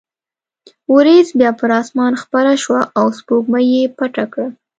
وریځ 0.93 1.27
بیا 1.39 1.51
پر 1.59 1.71
اسمان 1.81 2.13
خپره 2.23 2.51
شوه 2.63 2.81
او 2.99 3.05
سپوږمۍ 3.17 3.65
یې 3.75 3.83
پټه 3.97 4.25
کړه. 4.31 4.47